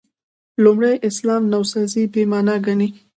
[0.63, 2.89] لومړي اسلام نوسازي «بې معنا» ګڼي.